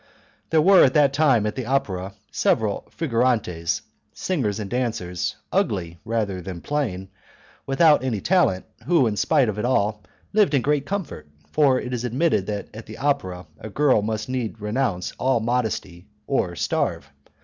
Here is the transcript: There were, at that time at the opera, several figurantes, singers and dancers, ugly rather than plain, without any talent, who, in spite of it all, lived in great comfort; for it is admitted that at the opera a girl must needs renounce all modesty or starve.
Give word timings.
There 0.49 0.63
were, 0.63 0.83
at 0.83 0.95
that 0.95 1.13
time 1.13 1.45
at 1.45 1.53
the 1.55 1.67
opera, 1.67 2.13
several 2.31 2.87
figurantes, 2.89 3.81
singers 4.13 4.59
and 4.59 4.67
dancers, 4.67 5.35
ugly 5.51 5.99
rather 6.03 6.41
than 6.41 6.61
plain, 6.61 7.09
without 7.67 8.03
any 8.03 8.19
talent, 8.19 8.65
who, 8.87 9.05
in 9.05 9.15
spite 9.15 9.47
of 9.47 9.59
it 9.59 9.63
all, 9.65 10.01
lived 10.33 10.55
in 10.55 10.63
great 10.63 10.87
comfort; 10.87 11.29
for 11.51 11.79
it 11.79 11.93
is 11.93 12.03
admitted 12.03 12.47
that 12.47 12.69
at 12.73 12.87
the 12.87 12.97
opera 12.97 13.45
a 13.59 13.69
girl 13.69 14.01
must 14.01 14.27
needs 14.27 14.59
renounce 14.59 15.11
all 15.19 15.39
modesty 15.39 16.07
or 16.25 16.55
starve. 16.55 17.07